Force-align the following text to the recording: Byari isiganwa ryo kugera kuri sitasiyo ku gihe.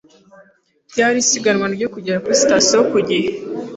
Byari 0.91 1.17
isiganwa 1.23 1.67
ryo 1.75 1.87
kugera 1.93 2.21
kuri 2.23 2.39
sitasiyo 2.41 2.79
ku 2.91 2.97
gihe. 3.07 3.29